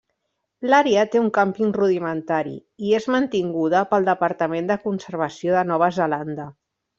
[0.69, 2.53] L'àrea té un càmping rudimentari
[2.87, 6.49] i és mantinguda pel Departament de Conservació de Nova Zelanda.